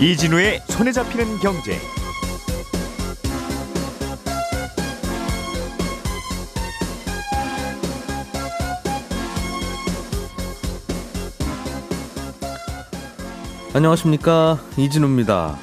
[0.00, 1.78] 이진우의 손에 잡히는 경제.
[13.72, 15.56] 안녕하십니까 이진우입니다.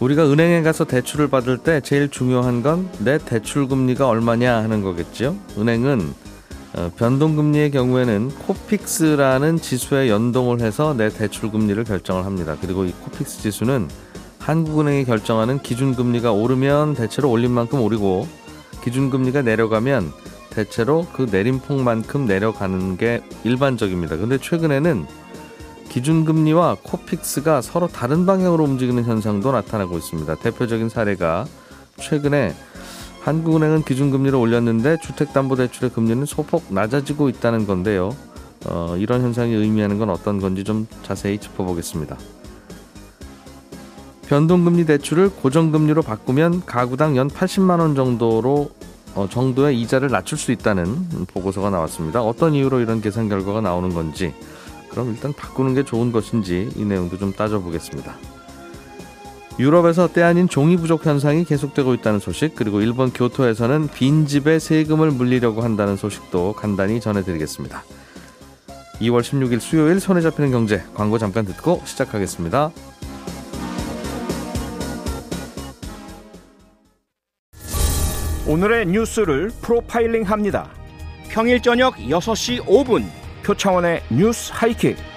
[0.00, 5.36] 우리가 은행에 가서 대출을 받을 때 제일 중요한 건 내 대출 금리가 얼마냐 하는 거겠죠.
[5.58, 6.29] 은행은 어,
[6.96, 12.56] 변동금리의 경우에는 코픽스라는 지수에 연동을 해서 내 대출 금리를 결정을 합니다.
[12.60, 13.88] 그리고 이 코픽스 지수는
[14.38, 18.26] 한국은행이 결정하는 기준금리가 오르면 대체로 올린 만큼 오르고
[18.82, 20.12] 기준금리가 내려가면
[20.50, 24.16] 대체로 그 내림폭만큼 내려가는 게 일반적입니다.
[24.16, 25.06] 근데 최근에는
[25.88, 30.36] 기준금리와 코픽스가 서로 다른 방향으로 움직이는 현상도 나타나고 있습니다.
[30.36, 31.46] 대표적인 사례가
[31.98, 32.54] 최근에
[33.20, 38.16] 한국은행은 기준금리를 올렸는데 주택담보대출의 금리는 소폭 낮아지고 있다는 건데요.
[38.66, 42.16] 어, 이런 현상이 의미하는 건 어떤 건지 좀 자세히 짚어보겠습니다.
[44.28, 48.70] 변동금리 대출을 고정금리로 바꾸면 가구당 연 80만 원 정도로
[49.14, 52.22] 어, 정도의 이자를 낮출 수 있다는 보고서가 나왔습니다.
[52.22, 54.32] 어떤 이유로 이런 계산 결과가 나오는 건지
[54.90, 58.16] 그럼 일단 바꾸는 게 좋은 것인지 이 내용도 좀 따져보겠습니다.
[59.60, 65.60] 유럽에서 때 아닌 종이 부족 현상이 계속되고 있다는 소식 그리고 일본 교토에서는 빈집에 세금을 물리려고
[65.60, 67.84] 한다는 소식도 간단히 전해드리겠습니다.
[69.02, 72.70] 2월 16일 수요일 손에 잡히는 경제 광고 잠깐 듣고 시작하겠습니다.
[78.46, 80.70] 오늘의 뉴스를 프로파일링 합니다.
[81.28, 83.04] 평일 저녁 6시 5분
[83.44, 85.09] 표창원의 뉴스 하이킥.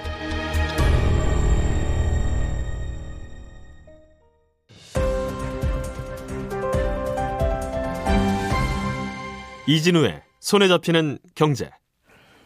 [9.66, 11.69] 이진우의 손에 잡히는 경제.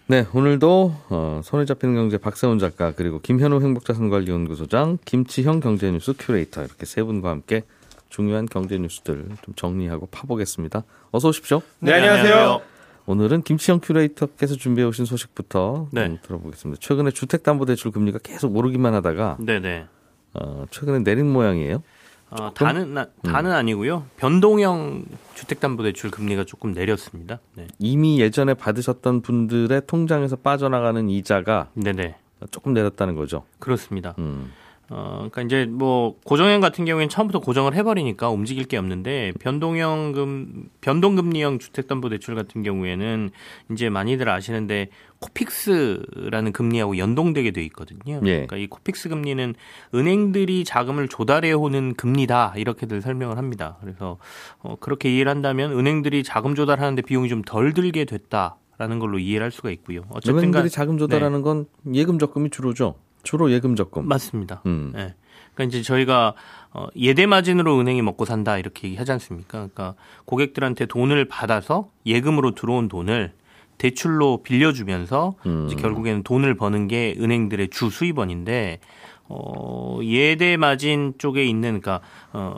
[0.05, 6.85] 네, 오늘도 어, 손에 잡히는 경제 박세훈 작가 그리고 김현우 행복자산관리연구소장 김치형 경제뉴스 큐레이터 이렇게
[6.85, 7.63] 세 분과 함께
[8.09, 10.83] 중요한 경제 뉴스들 좀 정리하고 파보겠습니다.
[11.11, 11.61] 어서 오십시오.
[11.79, 12.61] 네, 안녕하세요.
[13.07, 16.05] 오늘은 김치영 큐레이터께서 준비해 오신 소식부터 네.
[16.05, 16.79] 좀 들어보겠습니다.
[16.79, 19.87] 최근에 주택담보대출 금리가 계속 오르기만 하다가 네네.
[20.35, 21.83] 어, 최근에 내린 모양이에요.
[22.29, 24.05] 어, 다는 나- 다는 아니고요.
[24.17, 25.05] 변동형
[25.35, 27.39] 주택담보대출 금리가 조금 내렸습니다.
[27.55, 27.67] 네.
[27.79, 32.15] 이미 예전에 받으셨던 분들의 통장에서 빠져나가는 이자가 네네.
[32.51, 33.43] 조금 내렸다는 거죠.
[33.59, 34.13] 그렇습니다.
[34.19, 34.51] 음.
[34.89, 41.59] 어, 그러니까 이제 뭐 고정형 같은 경우에는 처음부터 고정을 해버리니까 움직일 게 없는데 변동형금 변동금리형
[41.59, 43.31] 주택담보대출 같은 경우에는
[43.71, 44.89] 이제 많이들 아시는데
[45.19, 48.21] 코픽스라는 금리하고 연동되게 돼 있거든요.
[48.25, 48.45] 예.
[48.45, 49.55] 그러니까 이 코픽스 금리는
[49.93, 53.77] 은행들이 자금을 조달해 오는 금리다 이렇게들 설명을 합니다.
[53.81, 54.17] 그래서
[54.59, 59.45] 어, 그렇게 이해를 한다면 은행들이 자금 조달하는데 비용이 좀 덜 들게 됐다 라는 걸로 이해를
[59.45, 60.01] 할 수가 있고요.
[60.09, 62.95] 어쨌든 은행들이 간 자금 조달하는 건 예금 적금이 주로죠.
[63.27, 64.07] 주로 예금 적금.
[64.07, 64.61] 맞습니다.
[64.65, 64.93] 음.
[64.95, 65.13] 예.
[65.53, 66.33] 그러니까 이제 저희가
[66.71, 69.67] 어, 예대 마진으로 은행이 먹고 산다 이렇게 얘기하지 않습니까?
[69.67, 73.33] 그러니까 고객들한테 돈을 받아서 예금으로 들어온 돈을
[73.77, 75.67] 대출로 빌려주면서 음.
[75.77, 78.79] 결국에는 돈을 버는 게 은행들의 주 수입원인데
[79.25, 81.99] 어, 예대 마진 쪽에 있는 그러니까
[82.31, 82.55] 어,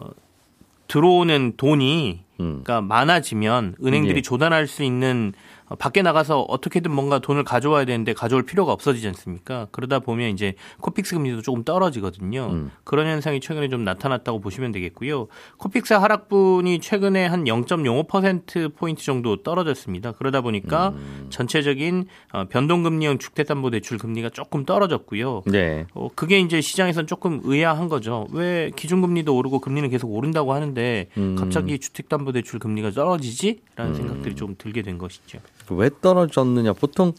[0.88, 2.62] 들어오는 돈이 음.
[2.64, 4.22] 그러니까 많아지면 은행들이 예.
[4.22, 9.68] 조달할 수 있는 어, 밖에 나가서 어떻게든 뭔가 돈을 가져와야 되는데 가져올 필요가 없어지지 않습니까?
[9.72, 12.50] 그러다 보면 이제 코픽스 금리도 조금 떨어지거든요.
[12.52, 12.72] 음.
[12.84, 15.28] 그런 현상이 최근에 좀 나타났다고 보시면 되겠고요.
[15.58, 20.14] 코픽스 하락분이 최근에 한 0.05% 포인트 정도 떨어졌습니다.
[20.14, 21.28] 그러다 보니까 음.
[21.30, 25.44] 전체적인 어, 변동금리 형 주택담보대출 금리가 조금 떨어졌고요.
[25.46, 25.86] 네.
[25.94, 28.28] 어, 그게 이제 시장에선 조금 의아한 거죠.
[28.32, 31.36] 왜 기준금리도 오르고 금리는 계속 오른다고 하는데 음.
[31.36, 33.62] 갑자기 주택담보대출 금리가 떨어지지?
[33.76, 35.40] 라는 생각들이 좀 들게 된 것이죠.
[35.76, 36.74] 왜 떨어졌느냐?
[36.74, 37.14] 보통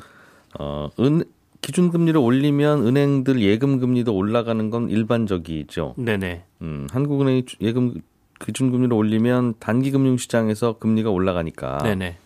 [0.58, 1.22] 어, 은
[1.60, 5.94] 기준금리를 올리면 은행들 예금 금리도 올라가는 건 일반적이죠.
[5.98, 6.44] 네네.
[6.62, 8.00] 음, 한국은행이 주- 예금
[8.40, 12.16] 기준금리를 올리면 단기금융시장에서 금리가 올라가니까 네네.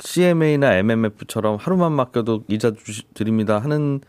[0.00, 4.00] CMA나 MMF처럼 하루만 맡겨도 이자 주시, 드립니다 하는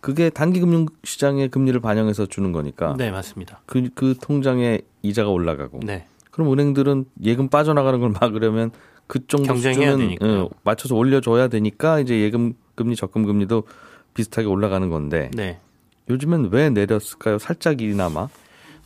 [0.00, 3.62] 그게 단기금융시장의 금리를 반영해서 주는 거니까 네, 맞습니다.
[3.66, 6.06] 그, 그 통장에 이자가 올라가고 네.
[6.30, 8.70] 그럼 은행들은 예금 빠져나가는 걸 막으려면
[9.08, 10.42] 그 정도 수준은 되니까요.
[10.44, 13.64] 어, 맞춰서 올려줘야 되니까 이제 예금 금리 적금 금리도
[14.14, 15.58] 비슷하게 올라가는 건데 네.
[16.08, 17.38] 요즘엔 왜 내렸을까요?
[17.38, 18.28] 살짝이나마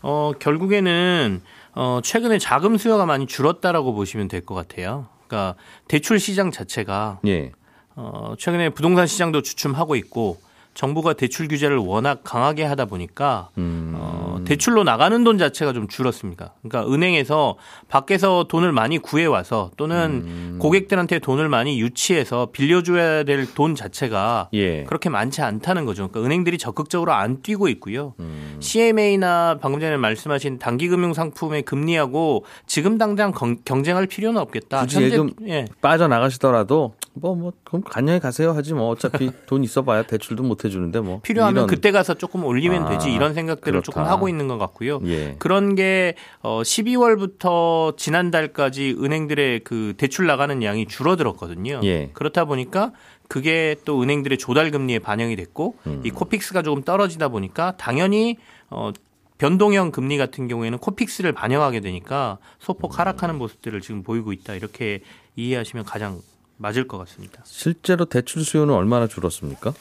[0.03, 1.43] 어, 결국에는
[1.75, 5.07] 어, 최근에 자금 수요가 많이 줄었다라고 보시면 될 것 같아요.
[5.27, 5.57] 그러니까
[5.89, 7.53] 대출 시장 자체가 예
[7.95, 10.41] 어, 최근에 부동산 시장도 주춤하고 있고
[10.75, 13.93] 정부가 대출 규제를 워낙 강하게 하다 보니까 음.
[13.97, 16.55] 어, 대출로 나가는 돈 자체가 좀 줄었습니다.
[16.63, 17.57] 그러니까 은행에서
[17.89, 20.57] 밖에서 돈을 많이 구해 와서 또는 음.
[20.61, 24.85] 고객들한테 돈을 많이 유치해서 빌려줘야 될 돈 자체가 예.
[24.85, 26.09] 그렇게 많지 않다는 거죠.
[26.09, 28.15] 그러니까 은행들이 적극적으로 안 뛰고 있고요.
[28.21, 28.57] 음.
[28.61, 34.83] CMA나 방금 전에 말씀하신 단기금융 상품의 금리하고 지금 당장 건- 경쟁할 필요는 없겠다.
[34.83, 35.67] 굳이 예금 예.
[35.81, 41.21] 빠져나가시더라도 뭐 뭐 그럼 안녕히 가세요 하지 뭐 어차피 돈 있어봐야 대출도 못 해주는데 뭐
[41.23, 43.85] 필요하면 이런- 그때 가서 조금 올리면 아, 되지 이런 생각들을 그렇다.
[43.85, 45.01] 조금 하고 있는 것 같고요.
[45.05, 45.37] 예.
[45.39, 51.81] 그런 게 어, 12월부터 지난달까지 은행들의 그 대출 나가는 양이 줄어들었거든요.
[51.85, 52.11] 예.
[52.15, 52.93] 그렇다 보니까
[53.29, 56.03] 그게 또 은행들의 조달 금리에 반영이 됐고 음.
[56.05, 58.37] 이 코픽스가 조금 떨어지다 보니까 당연히
[58.71, 58.91] 어
[59.39, 64.55] 변동형 금리 같은 경우에는 코픽스를 반영하게 되니까 소폭 하락하는 모습들을 지금 보이고 있다.
[64.55, 65.01] 이렇게
[65.37, 66.21] 이해하시면 가장
[66.63, 67.43] 맞을 것 같습니다.
[67.45, 69.75] 실제로 대출 수요는 얼마나 줄었습니까?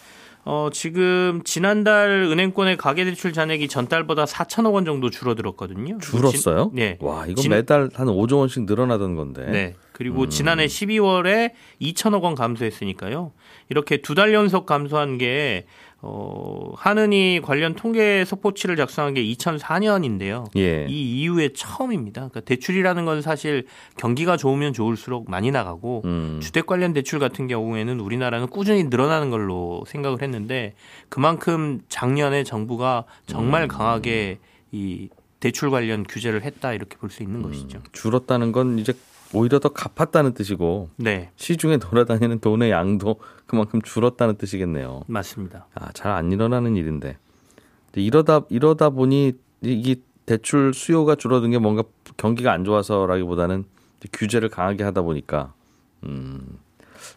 [0.43, 5.99] 어, 지금 지난달 은행권의 가계대출 잔액이 전달보다 4천억 원 정도 줄어들었거든요.
[5.99, 6.71] 줄었어요?
[6.73, 6.97] 진- 네.
[6.99, 9.45] 와 이거 진- 매달 한 5조 원씩 늘어나던 건데.
[9.45, 9.75] 네.
[9.93, 13.33] 그리고 지난해 12월에 2천억 원 감소했으니까요.
[13.69, 15.67] 이렇게 두 달 연속 감소한 게
[16.03, 20.45] 어, 한은이 관련 통계 속보치를 작성한 게 2004년인데요.
[20.57, 20.87] 예.
[20.89, 22.21] 이 이후에 처음입니다.
[22.21, 23.67] 그러니까 대출이라는 건 사실
[23.97, 26.39] 경기가 좋으면 좋을수록 많이 나가고 음.
[26.41, 30.73] 주택 관련 대출 같은 경우에는 우리나라는 꾸준히 늘어나는 걸로 생각을 했는데
[31.09, 33.23] 그만큼 작년에 정부가 음.
[33.27, 34.39] 정말 강하게
[34.71, 35.09] 이
[35.39, 37.79] 대출 관련 규제를 했다 이렇게 볼 수 있는 것이죠.
[37.91, 38.93] 줄었다는 건 이제
[39.33, 45.01] 오히려 더 갚았다는 뜻이고 네, 시중에 돌아다니는 돈의 양도 그만큼 줄었다는 뜻이겠네요.
[45.07, 45.67] 맞습니다.
[45.73, 47.17] 아, 잘 안 일어나는 일인데.
[47.95, 49.33] 이러다 이러다 보니
[49.63, 51.83] 이, 이 대출 수요가 줄어든 게 뭔가
[52.17, 53.65] 경기가 안 좋아서라기보다는
[54.13, 55.53] 규제를 강하게 하다 보니까
[56.03, 56.57] 음,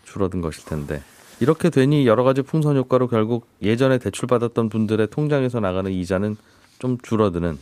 [0.05, 1.03] 줄어든 것일 텐데.
[1.41, 6.37] 이렇게 되니 여러 가지 풍선 효과로 결국 예전에 대출 받았던 분들의 통장에서 나가는 이자는
[6.79, 7.59] 좀 줄어드는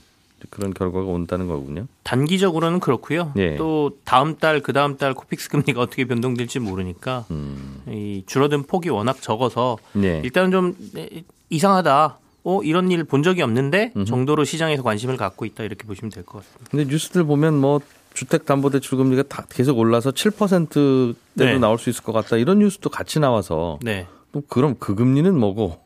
[0.51, 1.87] 그런 결과가 온다는 거군요.
[2.03, 3.33] 단기적으로는 그렇고요.
[3.37, 3.57] 예.
[3.57, 7.83] 또 다음 달, 그 다음 달 코픽스 금리가 어떻게 변동될지 모르니까 음.
[7.89, 10.21] 이 줄어든 폭이 워낙 적어서 네.
[10.25, 11.09] 일단은 좀 네,
[11.51, 12.19] 이상하다.
[12.45, 16.39] 어 이런 일 본 적이 없는데 정도로 시장에서 관심을 갖고 있다 이렇게 보시면 될 것
[16.39, 16.71] 같습니다.
[16.71, 17.81] 근데 뉴스들 보면 뭐
[18.15, 21.59] 주택담보대출 금리가 다 계속 올라서 7%대도 네.
[21.59, 24.07] 나올 수 있을 것 같다 이런 뉴스도 같이 나와서 네.
[24.33, 25.79] 뭐 그럼 그 금리는 뭐고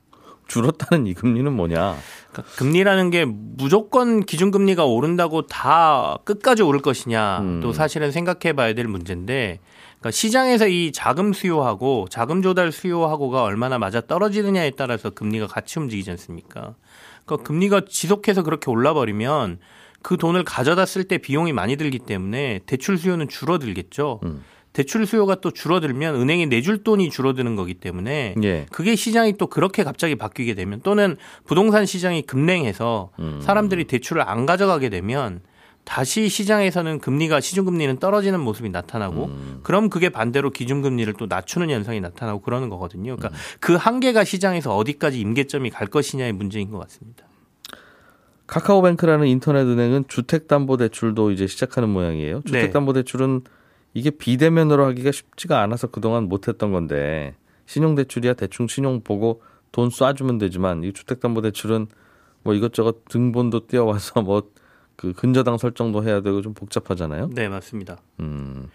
[0.46, 1.96] 줄었다는 이 금리는 뭐냐?
[2.32, 7.60] 그러니까 금리라는 게 무조건 기준금리가 오른다고 다 끝까지 오를 것이냐 음.
[7.60, 9.60] 또 사실은 생각해 봐야 될 문제인데
[9.98, 16.10] 그러니까 시장에서 이 자금 수요하고 자금 조달 수요하고가 얼마나 맞아 떨어지느냐에 따라서 금리가 같이 움직이지
[16.12, 16.74] 않습니까?
[17.24, 19.58] 그러니까 금리가 지속해서 그렇게 올라버리면
[20.02, 24.20] 그 돈을 가져다 쓸 때 비용이 많이 들기 때문에 대출 수요는 줄어들겠죠.
[24.24, 24.44] 음.
[24.76, 28.66] 대출 수요가 또 줄어들면 은행이 내줄 돈이 줄어드는 거기 때문에 예.
[28.70, 33.40] 그게 시장이 또 그렇게 갑자기 바뀌게 되면 또는 부동산 시장이 급냉해서 음.
[33.40, 35.40] 사람들이 대출을 안 가져가게 되면
[35.84, 39.60] 다시 시장에서는 금리가 시중금리는 떨어지는 모습이 나타나고 음.
[39.62, 43.16] 그럼 그게 반대로 기준금리를 또 낮추는 현상이 나타나고 그러는 거거든요.
[43.16, 43.56] 그러니까 음.
[43.60, 47.24] 그 한계가 시장에서 어디까지 임계점이 갈 것이냐의 문제인 것 같습니다.
[48.46, 52.42] 카카오뱅크라는 인터넷 은행은 주택담보대출도 이제 시작하는 모양이에요.
[52.42, 52.42] 네.
[52.44, 53.40] 주택담보대출은
[53.96, 57.34] 이게 비대면으로 하기가 쉽지가 않아서 그동안 못했던 건데
[57.66, 61.86] 신용대출이야 대충 신용 보고 돈 쏴주면 되지만 이 주택담보대출은
[62.42, 64.56] 뭐 이것저것 등본도 띄어와서 뭐
[64.96, 67.30] 그 근저당 설정도 해야 되고 좀 복잡하잖아요.
[67.34, 67.98] 네, 맞습니다.
[68.20, 68.68] 음,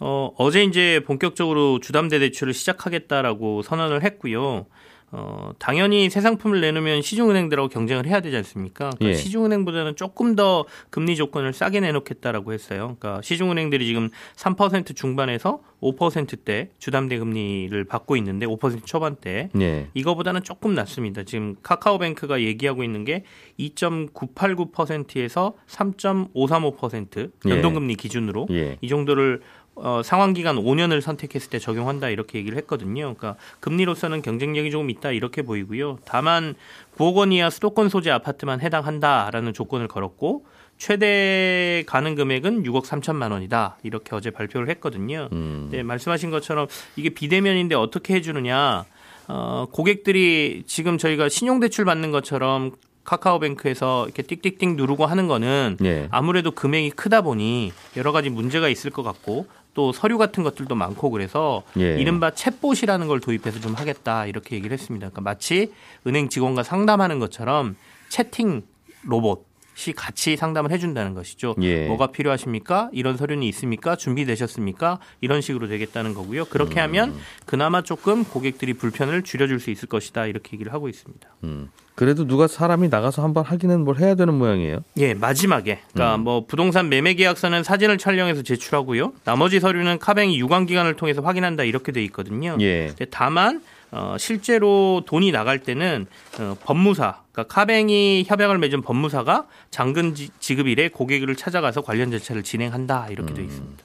[0.00, 4.66] 어, 어제 이제 본격적으로 주담대 대출을 시작하겠다라고 선언을 했고요.
[5.12, 8.90] 어, 당연히 새 상품을 내놓으면 시중은행들하고 경쟁을 해야 되지 않습니까?
[8.90, 9.14] 그러니까 예.
[9.14, 12.96] 시중은행보다는 조금 더 금리 조건을 싸게 내놓겠다라고 했어요.
[12.98, 19.48] 그러니까 시중은행들이 지금 3% 중반에서 5%대 주담대 금리를 받고 있는데 5% 초반대.
[19.60, 21.22] 예, 이거보다는 조금 낮습니다.
[21.22, 23.22] 지금 카카오뱅크가 얘기하고 있는 게
[23.60, 29.40] 2.989%에서 3.535% 변동금리 기준으로 예, 이 정도를
[29.76, 33.14] 어, 상환 기간 5년을 선택했을 때 적용한다 이렇게 얘기를 했거든요.
[33.14, 35.98] 그러니까 금리로서는 경쟁력이 조금 있다 이렇게 보이고요.
[36.04, 36.54] 다만
[36.96, 40.46] 9억 원 이하 수도권 소재 아파트만 해당한다라는 조건을 걸었고
[40.78, 45.28] 최대 가능 금액은 6억 3천만 원이다 이렇게 어제 발표를 했거든요.
[45.32, 46.66] 음, 네, 말씀하신 것처럼
[46.96, 48.84] 이게 비대면인데 어떻게 해주느냐?
[49.28, 52.72] 어, 고객들이 지금 저희가 신용대출 받는 것처럼
[53.04, 58.90] 카카오뱅크에서 이렇게 띡띡띡 누르고 하는 거는 예, 아무래도 금액이 크다 보니 여러 가지 문제가 있을
[58.90, 62.00] 것 같고 또 서류 같은 것들도 많고 그래서 예.
[62.00, 65.10] 이른바 챗봇이라는 걸 도입해서 좀 하겠다 이렇게 얘기를 했습니다.
[65.10, 65.70] 그러니까 마치
[66.06, 67.76] 은행 직원과 상담하는 것처럼
[68.08, 68.62] 채팅
[69.04, 69.44] 로봇
[69.76, 71.54] 시 같이 상담을 해준다는 것이죠.
[71.60, 71.86] 예.
[71.86, 72.88] 뭐가 필요하십니까?
[72.92, 73.94] 이런 서류는 있습니까?
[73.94, 75.00] 준비되셨습니까?
[75.20, 76.46] 이런 식으로 되겠다는 거고요.
[76.46, 77.14] 그렇게 하면
[77.44, 81.28] 그나마 조금 고객들이 불편을 줄여줄 수 있을 것이다 이렇게 얘기를 하고 있습니다.
[81.44, 81.70] 음.
[81.94, 84.80] 그래도 누가 사람이 나가서 한번 하기는 뭘 해야 되는 모양이에요.
[84.96, 85.80] 예, 마지막에.
[85.92, 89.12] 그러니까 뭐 부동산 매매 계약서는 사진을 촬영해서 제출하고요.
[89.24, 92.56] 나머지 서류는 카뱅이 유관 기관을 통해서 확인한다 이렇게 돼 있거든요.
[92.62, 92.94] 예.
[93.10, 93.60] 다만
[93.92, 96.06] 어, 실제로 돈이 나갈 때는
[96.40, 102.42] 어, 법무사, 그러니까 카뱅이 협약을 맺은 법무사가 잔금 지- 지급 일에 고객을 찾아가서 관련 절차를
[102.42, 103.84] 진행한다 이렇게 돼 있습니다.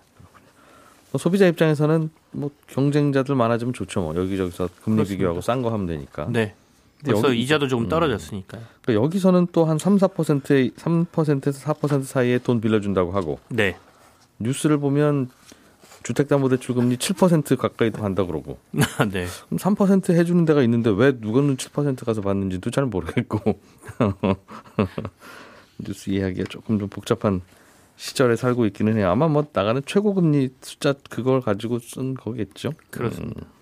[1.11, 4.01] 뭐 소비자 입장에서는 뭐 경쟁자들 많아지면 좋죠.
[4.01, 5.17] 뭐 여기저기서 금리 그렇습니다.
[5.17, 6.27] 비교하고 싼 거 하면 되니까.
[6.29, 6.55] 네.
[7.05, 8.61] 벌써 여기- 이자도 조금 떨어졌으니까요.
[8.83, 13.75] 그러니까 여기서는 또 한 3, 4%의 3%에서 4% 사이에 돈 빌려준다고 하고 네.
[14.39, 15.29] 뉴스를 보면
[16.03, 18.57] 주택담보대출 금리 7% 가까이도 한다 그러고
[19.11, 19.25] 네.
[19.47, 23.59] 그럼 3% 해주는 데가 있는데 왜 누구는 7% 가서 받는지도 잘 모르겠고
[25.79, 27.41] 뉴스 이야기가 조금 좀 복잡한
[27.97, 29.11] 시절에 살고 있기는 해요.
[29.11, 32.71] 아마 뭐 나가는 최고 금리 숫자 그걸 가지고 쓴 거겠죠.
[32.89, 33.41] 그렇습니다.
[33.41, 33.60] 음, 예.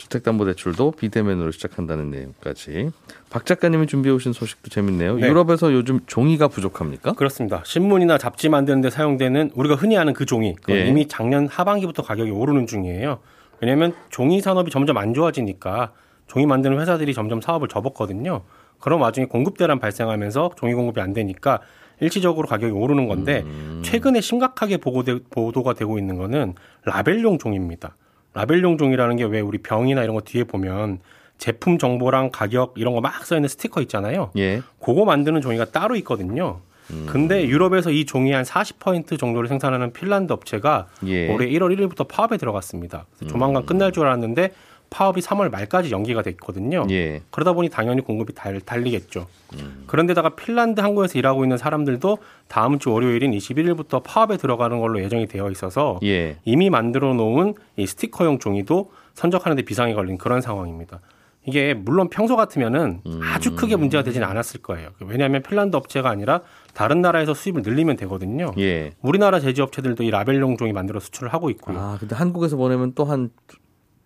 [0.00, 2.90] 주택담보대출도 비대면으로 시작한다는 내용까지
[3.28, 5.16] 박 작가님이 준비해 오신 소식도 재밌네요.
[5.16, 5.28] 네.
[5.28, 7.12] 유럽에서 요즘 종이가 부족합니까?
[7.12, 7.62] 그렇습니다.
[7.64, 10.86] 신문이나 잡지 만드는 데 사용되는 우리가 흔히 아는 그 종이 예.
[10.86, 13.18] 이미 작년 하반기부터 가격이 오르는 중이에요.
[13.60, 15.92] 왜냐하면 종이 산업이 점점 안 좋아지니까
[16.26, 18.42] 종이 만드는 회사들이 점점 사업을 접었거든요.
[18.78, 21.60] 그런 와중에 공급 대란 발생하면서 종이 공급이 안 되니까
[22.00, 23.44] 일시적으로 가격이 오르는 건데
[23.82, 26.54] 최근에 심각하게 보고되, 보도가 되고 있는 거는
[26.84, 27.94] 라벨용 종입니다.
[28.34, 31.00] 라벨용 종이라는 게 왜 우리 병이나 이런 거 뒤에 보면
[31.38, 34.30] 제품 정보랑 가격 이런 거 막 써 있는 스티커 있잖아요.
[34.36, 34.62] 예.
[34.80, 36.60] 그거 만드는 종이가 따로 있거든요.
[37.06, 41.32] 근데 유럽에서 이 종이 한 40% 정도를 생산하는 핀란드 업체가 예.
[41.32, 43.06] 올해 1월 1일부터 파업에 들어갔습니다.
[43.16, 44.52] 그래서 조만간 끝날 줄 알았는데
[44.90, 46.84] 파업이 3월 말까지 연기가 됐거든요.
[46.90, 47.22] 예.
[47.30, 49.26] 그러다 보니 당연히 공급이 달, 달리겠죠.
[49.86, 52.18] 그런데다가 핀란드 항구에서 일하고 있는 사람들도
[52.48, 56.36] 다음 주 월요일인 21일부터 파업에 들어가는 걸로 예정이 되어 있어서 예.
[56.44, 61.00] 이미 만들어 놓은 이 스티커용 종이도 선적하는데 비상이 걸린 그런 상황입니다.
[61.46, 64.90] 이게 물론 평소 같으면은 아주 크게 문제가 되지는 않았을 거예요.
[65.00, 66.42] 왜냐하면 핀란드 업체가 아니라
[66.74, 68.52] 다른 나라에서 수입을 늘리면 되거든요.
[68.58, 68.92] 예.
[69.00, 71.78] 우리나라 제조업체들도 이 라벨용 종이 만들어 수출을 하고 있고요.
[71.78, 73.30] 아, 근데 한국에서 보내면 또한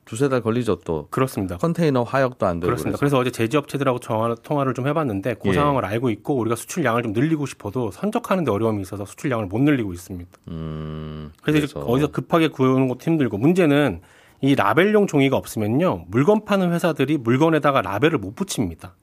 [0.04, 1.06] 두세 달 걸리죠, 또.
[1.10, 1.56] 그렇습니다.
[1.56, 2.68] 컨테이너 화역도 안 되고.
[2.68, 2.98] 그렇습니다.
[2.98, 3.16] 그래서.
[3.16, 5.52] 그래서 어제 제조업체들하고 전화 통화를 좀 해봤는데 그 예.
[5.54, 10.30] 상황을 알고 있고 우리가 수출량을 좀 늘리고 싶어도 선적하는데 어려움이 있어서 수출량을 못 늘리고 있습니다.
[10.48, 11.32] 음.
[11.42, 14.00] 그래서, 이제 어디서 급하게 구해오는 것도 힘들고 문제는
[14.40, 18.94] 이 라벨용 종이가 없으면요 물건 파는 회사들이 물건에다가 라벨을 못 붙입니다.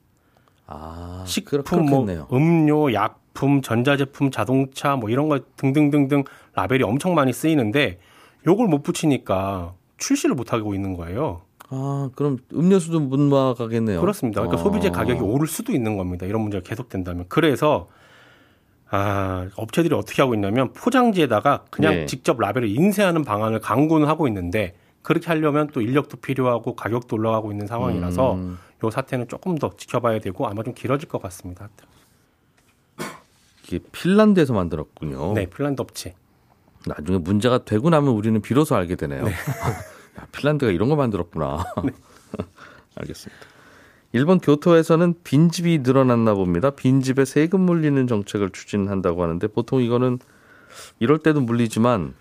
[0.66, 2.06] 아, 식품, 뭐.
[2.32, 7.98] 음료, 약품, 전자제품, 자동차 뭐 이런 거 등등등등 라벨이 엄청 많이 쓰이는데
[8.46, 11.42] 요걸 못 붙이니까 출시를 못 하고 있는 거예요.
[11.68, 14.00] 아, 그럼 음료수도 못 나가겠네요.
[14.00, 14.42] 그렇습니다.
[14.42, 14.64] 그러니까 아.
[14.64, 16.26] 소비재 가격이 오를 수도 있는 겁니다.
[16.26, 17.24] 이런 문제가 계속된다면.
[17.28, 17.88] 그래서
[18.90, 22.06] 아, 업체들이 어떻게 하고 있냐면 포장지에다가 그냥 네.
[22.06, 27.66] 직접 라벨을 인쇄하는 방안을 강구는 하고 있는데 그렇게 하려면 또 인력도 필요하고 가격도 올라가고 있는
[27.66, 28.58] 상황이라서 음.
[28.84, 31.70] 요 사태는 조금 더 지켜봐야 되고 아마 좀 길어질 것 같습니다.
[33.64, 35.32] 이게 핀란드에서 만들었군요.
[35.32, 36.14] 네, 핀란드 업체.
[36.86, 39.24] 나중에 문제가 되고 나면 우리는 비로소 알게 되네요.
[39.24, 39.32] 네.
[40.18, 41.64] 야, 핀란드가 이런 거 만들었구나.
[42.96, 43.42] 알겠습니다.
[44.12, 46.70] 일본 교토에서는 빈집이 늘어났나 봅니다.
[46.70, 50.18] 빈집에 세금 물리는 정책을 추진한다고 하는데 보통 이거는
[51.00, 52.14] 이럴 때도 물리지만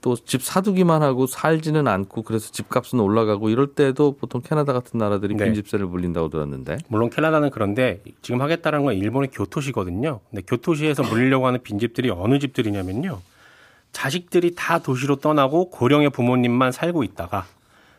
[0.00, 5.34] 또 집 사두기만 하고 살지는 않고 그래서 집값은 올라가고 이럴 때도 보통 캐나다 같은 나라들이
[5.34, 5.46] 네.
[5.46, 10.20] 빈집세를 물린다고 들었는데 물론 캐나다는 그런데 지금 하겠다는 건 일본의 교토시거든요.
[10.30, 13.20] 근데 교토시에서 물리려고 하는 빈집들이 어느 집들이냐면요.
[13.96, 17.46] 자식들이 다 도시로 떠나고 고령의 부모님만 살고 있다가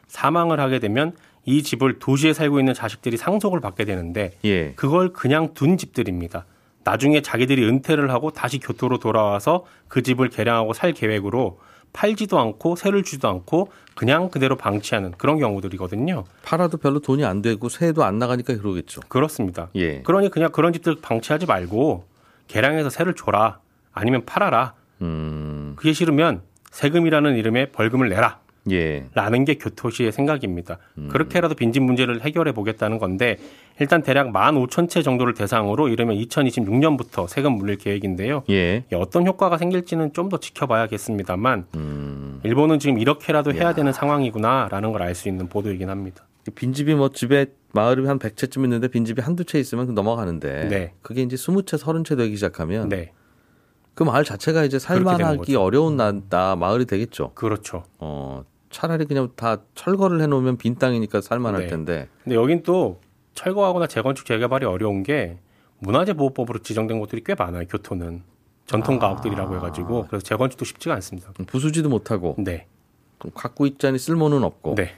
[0.06, 1.12] 사망을 하게 되면
[1.44, 4.74] 이 집을 도시에 살고 있는 자식들이 상속을 받게 되는데 예.
[4.74, 6.46] 그걸 그냥 둔 집들입니다.
[6.84, 11.60] 나중에 자기들이 은퇴를 하고 다시 교토로 돌아와서 그 집을 개량하고 살 계획으로
[11.94, 16.26] 팔지도 않고 세를 주지도 않고 그냥 그대로 방치하는 그런 경우들이거든요.
[16.44, 19.02] 팔아도 별로 돈이 안 되고 세도 안 나가니까 그러겠죠.
[19.08, 19.70] 그렇습니다.
[19.74, 20.04] 예.
[20.04, 22.06] 그러니 그냥 그런 집들 방치하지 말고
[22.48, 23.62] 개량해서 세를 줘라.
[23.94, 24.76] 아니면 팔아라.
[25.02, 25.74] 음.
[25.76, 28.40] 그게 싫으면 세금이라는 이름의 벌금을 내라.
[28.70, 29.06] 예.
[29.14, 30.78] 라는 게 교토시의 생각입니다.
[31.10, 33.38] 그렇게라도 빈집 문제를 해결해 보겠다는 건데
[33.80, 38.44] 일단 대략 15,000채 정도를 대상으로 이르면 2026년부터 세금 물릴 계획인데요.
[38.50, 38.84] 예.
[38.92, 42.42] 이 어떤 효과가 생길지는 좀 더 지켜봐야겠습니다만 음.
[42.44, 46.26] 일본은 지금 이렇게라도 해야 되는 상황이구나라는 걸 알 수 있는 보도이긴 합니다.
[46.54, 50.94] 빈집이 뭐 집에 마을이 한 100채쯤 있는데 빈집이 한두 채 있으면 넘어가는데 네.
[51.02, 53.12] 그게 이제 20채, 30채 되기 시작하면 네,
[53.98, 55.56] 그 마을 자체가 이제 살만하기.
[55.56, 57.32] 어려운 나, 나 마을이 되겠죠.
[57.34, 57.84] 그렇죠.
[57.98, 61.68] 어, 차라리 그냥 다 철거를 해 놓으면 빈 땅이니까 살만할 네.
[61.68, 62.08] 텐데.
[62.24, 63.02] 근데 여긴 또
[63.34, 65.40] 철거하거나 재건축 재개발이 어려운 게
[65.80, 67.66] 문화재 보호법으로 지정된 곳들이 꽤 많아요.
[67.66, 68.22] 교토는
[68.68, 71.32] 전통 가옥들이라고 해가지고 그래서 재건축도 쉽지가 않습니다.
[71.48, 72.68] 부수지도 못하고 네,
[73.18, 74.92] 그럼 갖고 있자니 쓸모는 없고 네,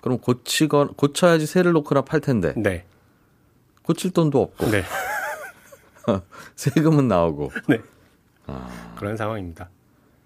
[0.00, 2.84] 그럼 고치거 고쳐야지 새를 놓거나 팔 텐데 네,
[3.82, 4.84] 고칠 돈도 없고 네,
[6.54, 7.80] 세금은 나오고 네.
[8.96, 9.70] 그런 상황입니다.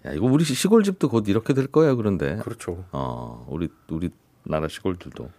[0.05, 2.85] 야 이거 우리 시골 집도 곧 이렇게 될 거야 그런데 그렇죠.
[2.91, 4.09] 어 우리 우리
[4.43, 5.29] 나라 시골들도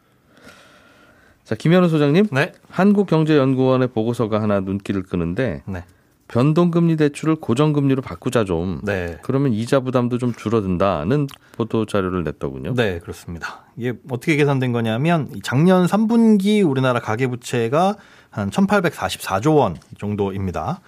[1.44, 2.52] 자 김현우 소장님 네.
[2.68, 5.84] 한국경제연구원의 보고서가 하나 눈길을 끄는데 네.
[6.28, 9.18] 변동금리 대출을 고정금리로 바꾸자 좀 네.
[9.22, 12.74] 그러면 이자 부담도 좀 줄어든다는 보도 자료를 냈더군요.
[12.74, 13.64] 네, 그렇습니다.
[13.76, 17.96] 이게 어떻게 계산된 거냐면 작년 3분기 우리나라 가계부채가
[18.30, 20.80] 한 1,844조 원 정도입니다.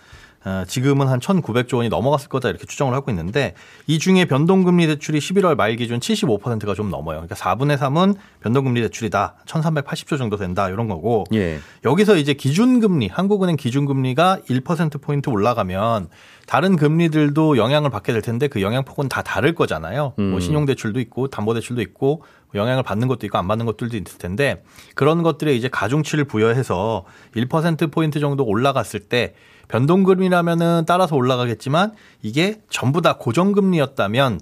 [0.45, 3.55] 어, 지금은 한 1,900조 원이 넘어갔을 거다 이렇게 추정을 하고 있는데
[3.87, 7.19] 이 중에 변동금리 대출이 11월 말 기준 75%가 좀 넘어요.
[7.19, 9.37] 그러니까 4분의 3은 변동금리 대출이다.
[9.47, 11.59] 1,380조 정도 된다 이런 거고 예.
[11.85, 16.09] 여기서 이제 기준금리, 한국은행 기준금리가 1%포인트 올라가면
[16.53, 20.13] 다른 금리들도 영향을 받게 될 텐데 그 영향폭은 다 다를 거잖아요.
[20.19, 24.63] 뭐 신용대출도 있고 담보대출도 있고 뭐 영향을 받는 것도 있고 안 받는 것들도 있을 텐데
[24.95, 29.35] 그런 것들에 이제 가중치를 부여해서 1%포인트 정도 올라갔을 때
[29.69, 34.39] 변동금리라면은 따라서 올라가겠지만 이게 전부 다 고정금리였다면 아,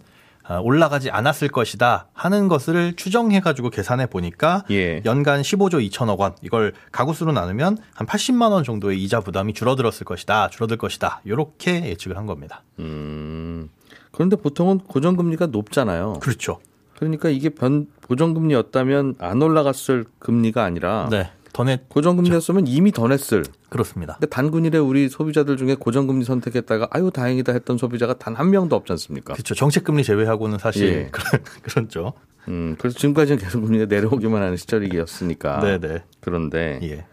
[0.59, 5.02] 올라가지 않았을 것이다 하는 것을 추정해 가지고 계산해 보니까 예.
[5.04, 10.04] 연간 15조 2천억 원 이걸 가구 수로 나누면 한 80만 원 정도의 이자 부담이 줄어들었을
[10.04, 12.62] 것이다 줄어들 것이다 이렇게 예측을 한 겁니다.
[12.78, 13.69] 음.
[14.12, 16.14] 그런데 보통은 고정금리가 높잖아요.
[16.21, 16.59] 그렇죠.
[16.99, 21.30] 그러니까 이게 변 고정금리였다면 안 올라갔을 금리가 아니라 네.
[21.52, 23.45] 더넷 고정금리였으면 이미 더 냈을.
[23.69, 24.14] 그렇습니다.
[24.14, 28.92] 근데 단군일에 우리 소비자들 중에 고정금리 선택했다가 아유 다행이다 했던 소비자가 단 한 명도 없지
[28.92, 29.35] 않습니까?
[29.35, 29.54] 그렇죠.
[29.54, 31.09] 정책금리 제외하고는 사실 예.
[31.11, 32.12] 그런 그렇죠.
[32.49, 35.61] 음, 그래서 지금까지는 계속 금리가 내려오기만 하는 시절이었으니까.
[35.61, 36.02] 네네.
[36.21, 37.04] 그런데 예.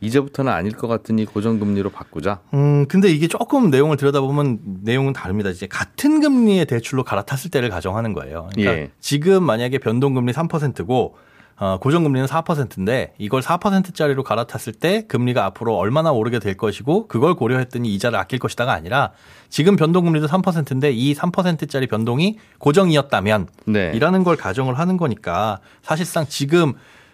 [0.00, 2.40] 이제부터는 아닐 것 같으니 고정금리로 바꾸자.
[2.54, 5.50] 음, 근데 이게 조금 내용을 들여다보면 내용은 다릅니다.
[5.50, 8.48] 이제 같은 금리의 대출로 갈아탔을 때를 가정하는 거예요.
[8.54, 8.90] 그러니까 예.
[8.98, 11.16] 지금 만약에 변동금리 3%고
[11.62, 17.94] 어, 고정금리는 4%인데 이걸 4%짜리로 갈아탔을 때 금리가 앞으로 얼마나 오르게 될 것이고 그걸 고려했더니
[17.94, 19.12] 이자를 아낄 것이다가 아니라
[19.48, 23.92] 지금 변동금리도 3%인데 이 3%짜리 변동이 고정이었다면 네.
[23.94, 26.72] 이라는 걸 가정을 하는 거니까 사실상 지금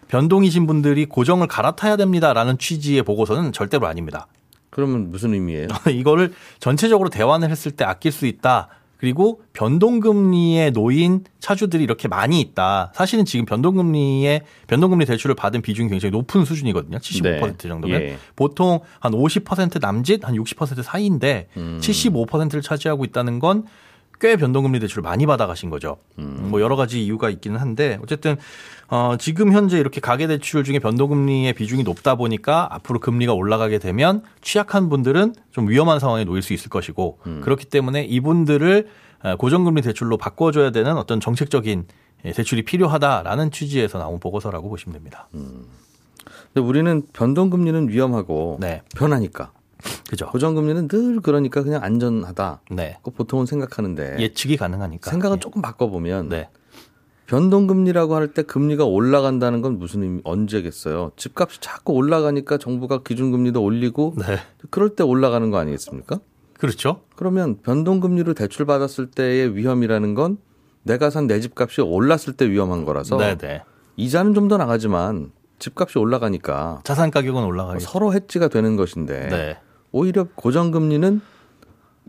[0.08, 4.28] 변동이신 분들이 고정을 갈아타야 됩니다라는 취지의 보고서는 절대로 아닙니다.
[4.70, 5.68] 그러면 무슨 의미예요?
[5.92, 8.68] 이거를 전체적으로 대환을 했을 때 아낄 수 있다.
[8.98, 12.92] 그리고 변동금리에 놓인 차주들이 이렇게 많이 있다.
[12.94, 16.98] 사실은 지금 변동금리에 변동금리 대출을 받은 비중이 굉장히 높은 수준이거든요.
[16.98, 17.68] 75% 네.
[17.68, 18.18] 정도면 예.
[18.34, 21.78] 보통 한 50% 남짓 한 60% 사이인데 음.
[21.80, 23.64] 75%를 차지하고 있다는 건
[24.20, 25.98] 꽤 변동금리 대출을 많이 받아가신 거죠.
[26.18, 26.48] 음.
[26.50, 28.36] 뭐 여러 가지 이유가 있기는 한데 어쨌든
[28.88, 34.88] 어 지금 현재 이렇게 가계대출 중에 변동금리의 비중이 높다 보니까 앞으로 금리가 올라가게 되면 취약한
[34.88, 37.40] 분들은 좀 위험한 상황에 놓일 수 있을 것이고 음.
[37.42, 38.88] 그렇기 때문에 이분들을
[39.24, 41.86] 어, 고정금리 대출로 바꿔줘야 되는 어떤 정책적인
[42.24, 45.28] 예, 대출이 필요하다라는 취지에서 나온 보고서라고 보시면 됩니다.
[45.32, 49.52] 근데 우리는 변동금리는 위험하고 네, 변하니까.
[50.08, 50.26] 그죠.
[50.30, 52.62] 고정금리는 늘 그러니까 그냥 안전하다.
[52.70, 55.10] 네, 그 보통은 생각하는데 예측이 가능하니까.
[55.10, 55.40] 생각은 예.
[55.40, 56.48] 조금 바꿔보면 네,
[57.26, 61.12] 변동금리라고 할 때 금리가 올라간다는 건 무슨 의미, 언제겠어요?
[61.16, 64.38] 집값이 자꾸 올라가니까 정부가 기준금리도 올리고 네,
[64.70, 66.20] 그럴 때 올라가는 거 아니겠습니까?
[66.58, 67.02] 그렇죠.
[67.16, 70.38] 그러면 변동금리로 대출 받았을 때의 위험이라는 건
[70.82, 73.62] 내가 산 내 집값이 올랐을 때 위험한 거라서 네, 네.
[73.96, 77.86] 이자는 좀 더 나가지만 집값이 올라가니까 자산 가격은 올라가겠죠.
[77.86, 79.58] 서로 해지가 되는 것인데 네,
[79.92, 81.20] 오히려 고정금리는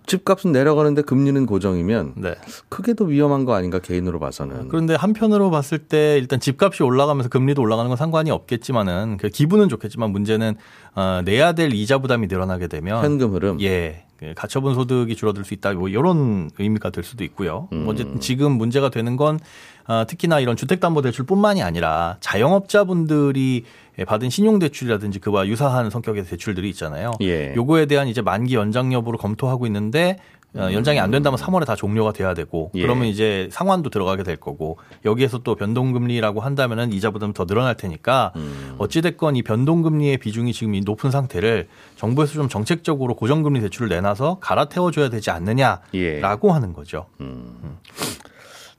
[0.05, 2.35] 집값은 내려가는데 금리는 고정이면 네.
[2.69, 7.61] 크게 더 위험한 거 아닌가 개인으로 봐서는 그런데 한편으로 봤을 때 일단 집값이 올라가면서 금리도
[7.61, 10.55] 올라가는 건 상관이 없겠지만은 그 기분은 좋겠지만 문제는
[10.95, 14.05] 어, 내야 될 이자 부담이 늘어나게 되면 현금 흐름 예.
[14.19, 15.71] 그 가처분 소득이 줄어들 수 있다.
[15.73, 17.69] 뭐 이런 의미가 될 수도 있고요.
[17.71, 17.85] 음.
[17.87, 19.39] 어쨌든 지금 문제가 되는 건
[19.87, 23.63] 어, 특히나 이런 주택담보대출뿐만이 아니라 자영업자분들이
[24.05, 27.11] 받은 신용대출이라든지 그와 유사한 성격의 대출들이 있잖아요.
[27.21, 27.53] 예.
[27.55, 32.11] 요거에 대한 이제 만기 연장 여부를 검토하고 있는데 어, 연장이 안 된다면 3월에 다 종료가
[32.11, 32.81] 돼야 되고 예.
[32.81, 38.33] 그러면 이제 상환도 들어가게 될 거고 여기에서 또 변동금리라고 한다면은 이자 부담 더 늘어날 테니까
[38.35, 38.75] 음.
[38.79, 44.39] 어찌 됐건 이 변동금리의 비중이 지금 이 높은 상태를 정부에서 좀 정책적으로 고정금리 대출을 내놔서
[44.39, 46.21] 갈아태워줘야 되지 않느냐라고 예.
[46.21, 47.05] 하는 거죠.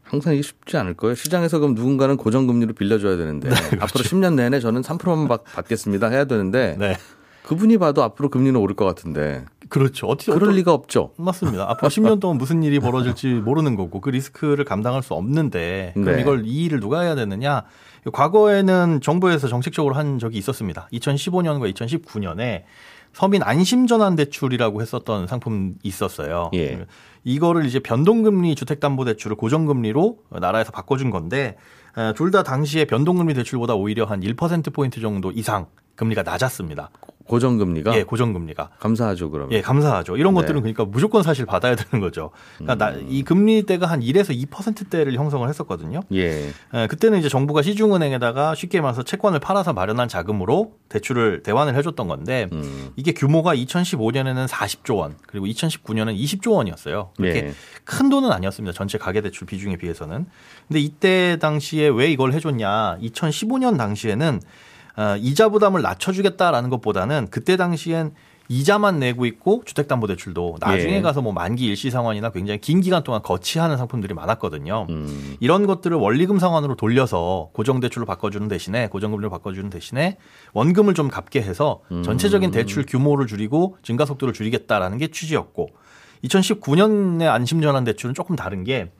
[0.02, 1.14] 항상 이게 쉽지 않을 거예요.
[1.14, 6.74] 시장에서 그럼 누군가는 고정금리로 빌려줘야 되는데 앞으로 10년 내내 저는 3%만 받, 받겠습니다 해야 되는데
[6.80, 6.96] 네.
[7.44, 10.06] 그분이 봐도 앞으로 금리는 오를 것 같은데 그렇죠.
[10.08, 11.12] 어떻게 그럴 어떤- 리가 없죠.
[11.16, 11.70] 맞습니다.
[11.70, 16.20] 앞으로 10년 동안 무슨 일이 벌어질지 모르는 거고 그 리스크를 감당할 수 없는데 그럼 네.
[16.20, 17.62] 이걸 이 일을 누가 해야 되느냐?
[18.12, 20.88] 과거에는 정부에서 정책적으로 한 적이 있었습니다.
[20.92, 22.64] 2015년과 2019년에
[23.12, 26.50] 서민 안심전환 대출이라고 했었던 상품 있었어요.
[26.54, 26.86] 예.
[27.24, 31.56] 이거를 이제 변동금리 주택담보대출을 고정금리로 나라에서 바꿔준 건데
[32.16, 36.90] 둘 다 당시에 변동금리 대출보다 오히려 한 1% 포인트 정도 이상 금리가 낮았습니다.
[37.30, 38.70] 고정금리가 예, 고정금리가.
[38.80, 39.52] 감사하죠, 그러면.
[39.52, 40.16] 예, 감사하죠.
[40.16, 40.40] 이런 네.
[40.40, 42.30] 것들은 그러니까 무조건 사실 받아야 되는 거죠.
[42.58, 46.00] 그러니까 나, 이 금리대가 한 1에서 2%대를 형성을 했었거든요.
[46.12, 46.50] 예.
[46.74, 52.08] 예, 그때는 이제 정부가 시중은행에다가 쉽게 말해서 채권을 팔아서 마련한 자금으로 대출을 대환을 해 줬던
[52.08, 52.90] 건데 음.
[52.96, 57.12] 이게 규모가 2015년에는 40조 원 그리고 2019년은 20조 원이었어요.
[57.16, 57.54] 그렇게 예.
[57.84, 58.74] 큰 돈은 아니었습니다.
[58.74, 60.26] 전체 가계 대출 비중에 비해서는.
[60.66, 62.98] 근데 이때 당시에 왜 이걸 해 줬냐?
[63.00, 64.44] 2015년 당시에는 어,
[65.20, 68.12] 이자 부담을 낮춰주겠다라는 것보다는 그때 당시엔
[68.50, 71.00] 이자만 내고 있고 주택담보대출도 나중에 예.
[71.02, 74.88] 가서 뭐 만기 일시 상환이나 굉장히 긴 기간 동안 거치하는 상품들이 많았거든요.
[74.90, 75.36] 음.
[75.38, 80.18] 이런 것들을 원리금 상환으로 돌려서 고정대출로 바꿔주는 대신에 고정금리로 바꿔주는 대신에
[80.52, 82.02] 원금을 좀 갚게 해서 음.
[82.02, 85.68] 전체적인 대출 규모를 줄이고 증가 속도를 줄이겠다라는 게 취지였고
[86.24, 88.90] 2019년의 안심전환 대출은 조금 다른 게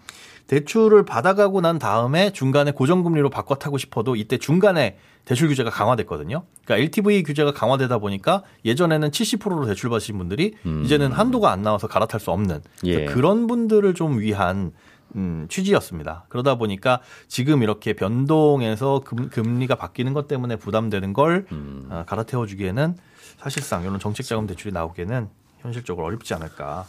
[0.51, 6.43] 대출을 받아가고 난 다음에 중간에 고정금리로 바꿔 타고 싶어도 이때 중간에 대출 규제가 강화됐거든요.
[6.65, 12.19] 그러니까 LTV 규제가 강화되다 보니까 예전에는 70%로 대출 받으신 분들이 이제는 한도가 안 나와서 갈아탈
[12.19, 13.05] 수 없는 예.
[13.05, 14.73] 그런 분들을 좀 위한
[15.15, 16.25] 음, 취지였습니다.
[16.29, 21.47] 그러다 보니까 지금 이렇게 변동해서 금, 금리가 바뀌는 것 때문에 부담되는 걸
[21.91, 22.97] 어, 갈아태워주기에는
[23.37, 25.29] 사실상 이런 정책자금 대출이 나오기에는
[25.61, 26.87] 현실적으로 어렵지 않을까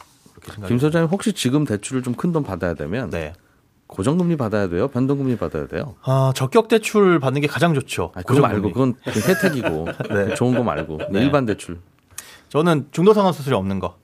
[0.66, 3.34] 김 소장님 혹시 지금 대출을 좀 큰 돈 받아야 되면 네.
[3.92, 4.88] 고정금리 받아야 돼요?
[4.88, 5.94] 변동금리 받아야 돼요?
[6.02, 8.12] 아, 적격 대출 받는 게 가장 좋죠.
[8.14, 8.72] 아, 그거 말고.
[8.72, 10.34] 그건 좀 혜택이고 네.
[10.34, 11.20] 좋은 거 말고 네.
[11.20, 11.78] 일반 대출.
[12.48, 13.96] 저는 중도 상환 수수료 없는 거.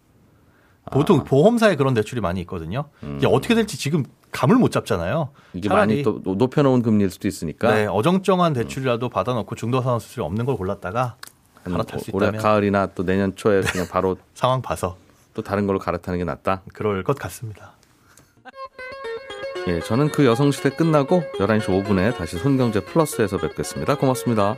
[0.90, 2.88] 보통 보험사에 그런 대출이 많이 있거든요.
[3.16, 5.30] 이게 어떻게 될지 지금 감을 못 잡잖아요.
[5.52, 10.46] 이게 많이 또 높여놓은 금리일 수도 있으니까 네, 어정쩡한 대출이라도 받아놓고 중도 상환 수수료 없는
[10.46, 11.16] 걸 골랐다가
[11.62, 14.96] 한 갈아탈 수 올해 있다면 가을이나 또 내년 초에 그냥 바로 상황 봐서
[15.34, 16.62] 또 다른 걸로 갈아타는 게 낫다.
[16.72, 17.72] 그럴 것 같습니다.
[19.68, 23.96] 예, 저는 그 여성시대 끝나고 11시 5분에 다시 손경제 플러스에서 뵙겠습니다.
[23.96, 24.56] 고맙습니다.